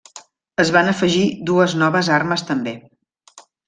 [0.63, 2.79] Es van afegir dues noves armes també.